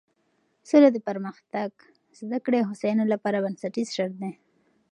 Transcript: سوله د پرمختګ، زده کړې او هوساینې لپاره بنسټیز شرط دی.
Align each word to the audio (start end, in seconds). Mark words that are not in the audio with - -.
سوله 0.69 0.89
د 0.93 0.97
پرمختګ، 1.07 1.71
زده 2.19 2.37
کړې 2.45 2.57
او 2.61 2.69
هوساینې 2.71 3.05
لپاره 3.13 3.41
بنسټیز 3.45 3.87
شرط 3.95 4.15
دی. 4.21 4.31